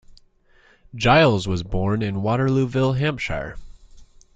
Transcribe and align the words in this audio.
Giles 0.95 1.47
was 1.47 1.61
born 1.61 2.01
in 2.01 2.23
Waterlooville, 2.23 2.97
Hampshire. 2.97 3.55